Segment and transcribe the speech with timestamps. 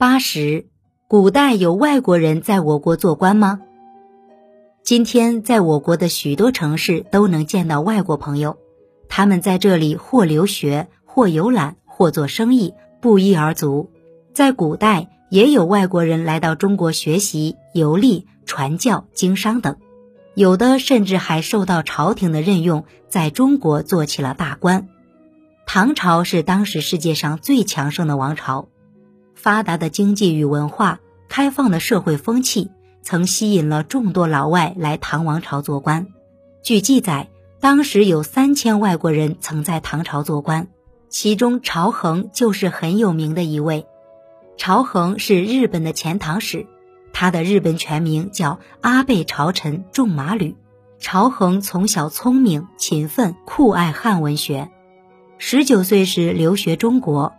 [0.00, 0.66] 八十，
[1.08, 3.58] 古代有外国人在我国做官吗？
[4.84, 8.58] 今天在我国的许多城市都能见到外国朋友，
[9.08, 13.90] 他们在这里或留学，或游览，或做生意，不一而足。
[14.32, 19.78] 在古代也有外国人来到中国学习、游历、传教、经商等，
[20.36, 24.86] 有的甚至还受到朝廷的任用，在中国做起了大官。
[25.66, 28.68] 唐朝是当时世界上最强盛的王朝。
[29.38, 30.98] 发达的经济与文化，
[31.28, 36.08] 开放的社会风气，曾吸引了众多老外来唐王朝做官。
[36.60, 37.28] 据记载，
[37.60, 40.66] 当时有三千外国人曾在唐朝做官，
[41.08, 43.86] 其中朝衡就是很有名的一位。
[44.56, 46.66] 朝衡是日本的遣唐使，
[47.12, 50.56] 他的日本全名叫阿倍朝臣仲麻吕。
[50.98, 54.68] 朝衡从小聪明勤奋，酷爱汉文学，
[55.38, 57.34] 十九岁时留学中国。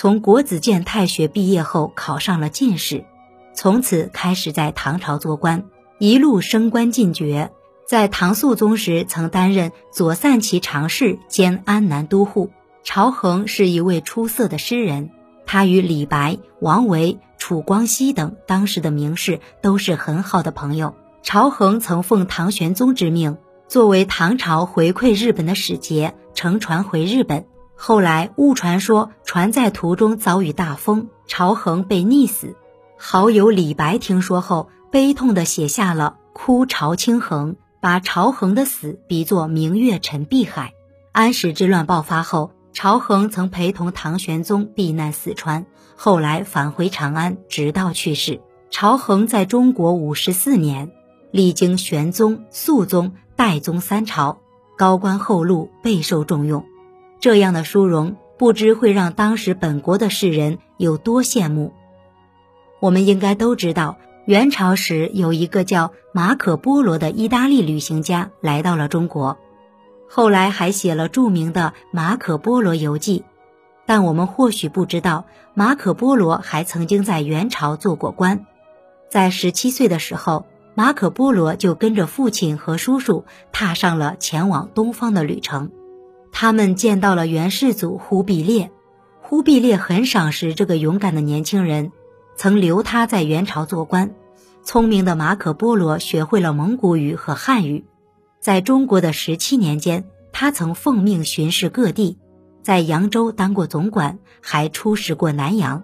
[0.00, 3.04] 从国子监太学毕业后，考上了进士，
[3.52, 5.64] 从此开始在唐朝做官，
[5.98, 7.50] 一路升官进爵。
[7.84, 12.50] 在唐肃宗时，曾担任左散骑常侍兼安南都护。
[12.84, 15.10] 朝衡是一位出色的诗人，
[15.46, 20.94] 他与李白、王维、楚光熙等当时的名士都是很好的朋友。
[21.24, 27.46] 朝衡曾奉唐玄宗之命，作为唐朝回馈日本的使节，乘船回日本。
[27.80, 32.56] 后来误传说船在途中遭遇大风，朝衡被溺死。
[32.98, 40.74] 好友李白听说后，悲痛地写下了《哭朝清衡》，把朝衡的死比作明月沉碧海。
[41.12, 48.40] 安史之乱爆发后，朝衡曾陪同唐玄宗避难四川，后来返回长安，直到去世。
[48.70, 50.90] 朝衡在中国五十四年，
[51.30, 54.38] 历经玄宗、肃宗、代宗三朝，
[54.76, 56.64] 高官厚禄，备受重用。
[57.20, 61.72] 这样的殊荣，不知会让当时本国的士人有多羡慕。
[62.80, 69.36] 我们应该都知道，元朝时有一个叫马可·波罗的意大利旅行家来到了中国，
[70.08, 73.20] 后来还写了著名的《马可·波罗游记》。
[73.84, 78.46] 但我们或许不知道，马可·波罗还曾经在元朝做过官。
[79.10, 85.72] 在十七岁的时候，马可·波罗就跟着父亲和叔叔踏上了前往东方的旅程。
[86.40, 88.70] 他们见到了元世祖忽必烈，
[89.20, 91.90] 忽必烈很赏识这个勇敢的年轻人，
[92.36, 94.14] 曾留他在元朝做官。
[94.62, 97.86] 聪明的马可·波罗学会了蒙古语和汉语，
[98.38, 102.18] 在中国的十七年间，他曾奉命巡视各地，
[102.62, 105.82] 在扬州当过总管，还出使过南洋。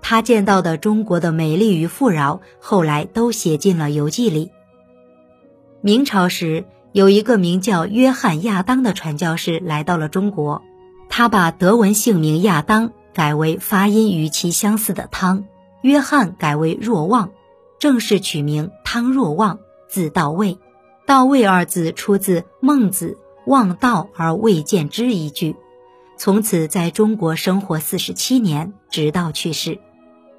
[0.00, 4.52] 他见到的中国的美丽与富饶，后来都写进了游记里。
[5.82, 6.64] 明朝时。
[6.92, 10.62] 有一个名叫约翰·亚当的传教士来到了中国，
[11.08, 15.44] 他把德文姓名亚当改为发音与其相似的汤，
[15.80, 17.30] 约翰改为若望，
[17.78, 19.58] 正式取名汤若望，
[19.88, 20.58] 字道卫。
[21.06, 23.16] 道卫二字出自《孟子》
[23.50, 25.56] “望道而未见之”一句，
[26.18, 29.78] 从此在中国生活四十七年，直到去世。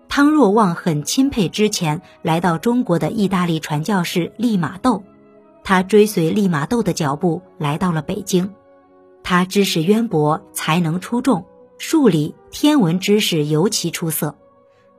[0.07, 5.03] 汤若望很钦佩之前来到中国的意大利传教士利玛窦。
[5.63, 8.53] 他追随利玛窦的脚步来到了北京，
[9.23, 11.45] 他知识渊博，才能出众，
[11.77, 14.35] 数理、天文知识尤其出色，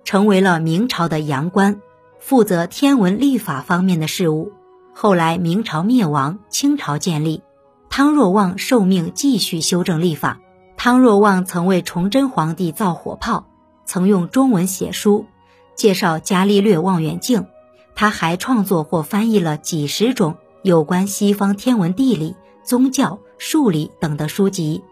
[0.04, 1.80] 成为了明朝的阳官，
[2.18, 4.52] 负责天文历法方面的事务。
[4.94, 7.42] 后来明朝灭亡，清朝建立，
[7.90, 10.40] 汤若望受命继续修正历法。
[10.76, 13.46] 汤若望曾为崇祯皇帝造火炮，
[13.84, 15.26] 曾用中文写书，
[15.74, 17.46] 介绍伽利略望远镜。
[17.94, 20.36] 他还创作或翻译了几十种。
[20.64, 24.82] 有关西方天文、地理、宗教、数理等的书籍，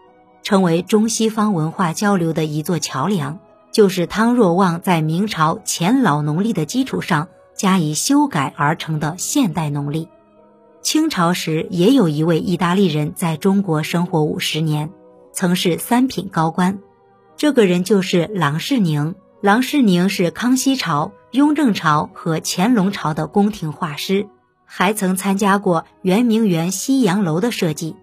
[0.43, 3.39] 成为中西方文化交流的一座桥梁，
[3.71, 10.09] 就是汤若望在明朝前老农历的基础上加以修改而成的现代农历。
[10.83, 14.91] 清朝时也有一位意大利人在中国生活五十年，
[15.31, 16.77] 曾是三品高官，
[17.35, 19.15] 这个人就是郎世宁。
[19.41, 24.27] 郎世宁是康熙朝、雍正朝和乾隆朝的宫廷画师。
[24.75, 27.95] 还曾参加过圆明园西洋楼的设计，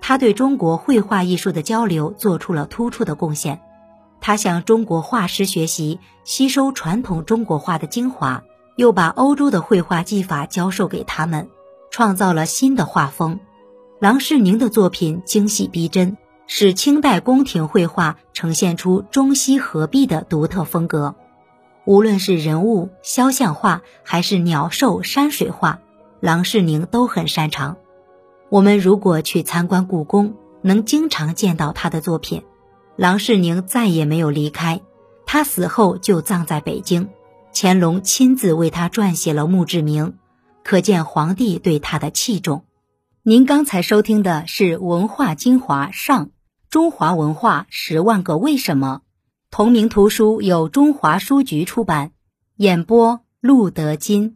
[0.00, 3.60] 他对中国绘画艺术的交流做出了突出的贡献。
[4.20, 8.44] 他向中国画师学习，吸收传统中国画的精华，
[8.76, 11.48] 又把欧洲的绘画技法教授给他们，
[11.90, 13.40] 创造了新的画风。
[13.98, 16.16] 郎世宁的作品精细逼真，
[16.46, 21.16] 使清代宫廷绘画呈现出中西合璧的独特风格。
[21.84, 25.80] 无论是人物肖像画，还是鸟兽山水画。
[26.24, 27.76] 郎世宁都很擅长。
[28.48, 32.44] 我们如果去参观故宫，能经常见到他的作品。
[32.96, 34.80] 郎世宁再也没有离开，
[35.26, 37.10] 他死后就葬在北京，
[37.52, 40.14] 乾隆亲自为他撰写了墓志铭，
[40.62, 42.64] 可见皇帝对他的器重。
[43.22, 46.30] 您刚才收听的是《文化精华上
[46.70, 49.02] 中华文化十万个为什么》，
[49.50, 52.12] 同名图书由中华书局出版，
[52.56, 54.32] 演播陆德金。